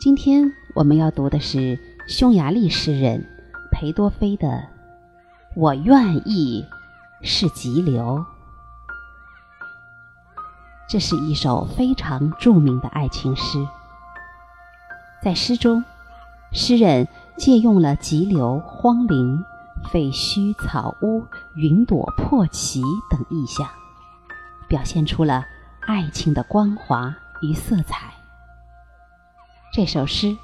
[0.00, 1.78] 今天我们要读的是
[2.08, 3.22] 匈牙利诗人
[3.70, 4.48] 裴多菲的
[5.54, 6.64] 《我愿意
[7.20, 8.02] 是急流》。
[10.88, 13.58] 这是一首非常著名的爱情诗。
[15.22, 15.84] 在诗中，
[16.50, 19.44] 诗人借用了急流、荒林、
[19.92, 21.22] 废墟、草屋、
[21.56, 22.80] 云朵、破旗
[23.10, 23.68] 等意象，
[24.66, 25.44] 表现出了
[25.80, 28.14] 爱情的光华与色彩。
[29.72, 30.36] 这首诗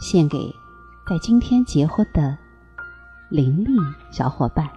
[0.00, 0.52] 献给
[1.08, 2.36] 在今天结婚的
[3.28, 3.70] 林丽
[4.10, 4.68] 小伙伴，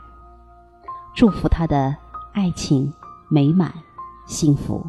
[1.15, 1.95] 祝福他的
[2.31, 2.93] 爱情
[3.27, 3.73] 美满
[4.27, 4.85] 幸福。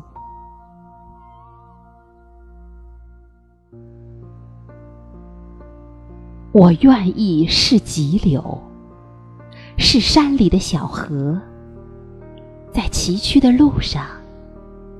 [6.53, 8.63] 我愿意是急流，
[9.79, 11.41] 是山里的小河，
[12.71, 14.05] 在崎岖的路上，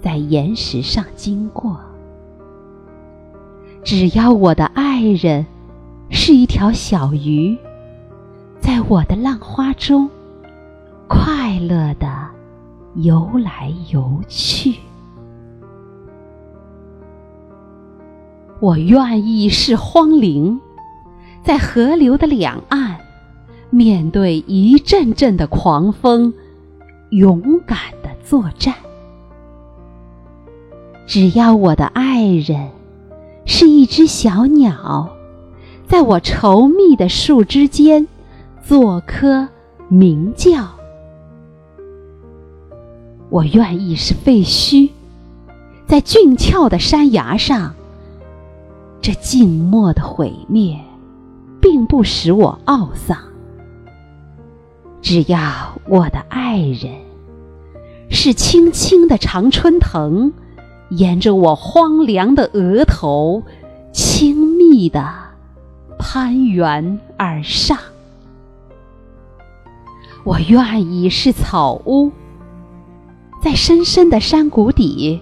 [0.01, 1.79] 在岩石上经过。
[3.85, 5.45] 只要我的爱人
[6.09, 7.57] 是一条小鱼，
[8.61, 10.09] 在我的浪花中
[11.09, 12.29] 快乐的
[12.95, 14.77] 游来游去，
[18.61, 20.61] 我愿意是荒林，
[21.43, 22.97] 在河流的两岸，
[23.71, 26.33] 面对一阵阵的狂风，
[27.11, 28.73] 勇敢的作战。
[31.05, 32.71] 只要我的爱人。
[33.45, 35.17] 是一只小鸟，
[35.87, 38.07] 在我稠密的树枝间
[38.63, 39.49] 做棵
[39.89, 40.69] 鸣叫。
[43.29, 44.91] 我愿意是废墟，
[45.87, 47.75] 在峻峭的山崖上。
[49.01, 50.79] 这静默的毁灭，
[51.61, 53.19] 并不使我懊丧。
[55.01, 55.41] 只要
[55.89, 56.93] 我的爱人
[58.09, 60.33] 是青青的常春藤。
[60.97, 63.43] 沿着我荒凉的额头，
[63.93, 65.11] 亲密地
[65.99, 67.79] 攀援而上。
[70.23, 72.13] 我愿意是草屋，
[73.41, 75.19] 在深深的山谷底，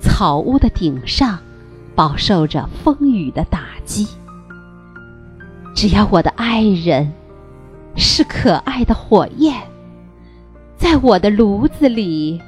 [0.00, 1.38] 草屋的顶上，
[1.94, 4.08] 饱受着风雨的打击。
[5.74, 7.12] 只要我的爱人
[7.96, 9.54] 是可爱的火焰，
[10.78, 12.40] 在我的炉子里，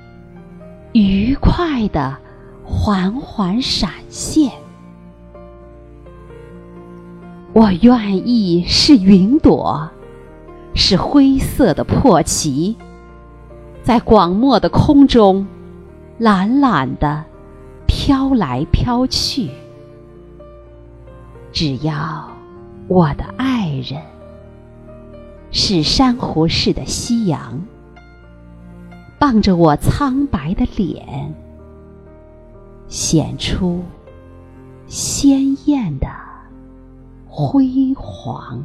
[0.93, 2.24] 愉快的。
[2.65, 4.51] 缓缓闪现。
[7.53, 9.89] 我愿意是云朵，
[10.75, 12.77] 是灰色的破旗，
[13.83, 15.47] 在广漠的空中，
[16.19, 17.25] 懒懒的
[17.87, 19.51] 飘来飘去。
[21.53, 22.29] 只要
[22.89, 24.03] 我的爱人
[25.53, 27.63] 是珊瑚似的夕阳，
[29.21, 31.33] 傍着我苍白的脸。
[32.95, 33.83] 显出
[34.87, 36.07] 鲜艳的
[37.27, 38.65] 辉煌。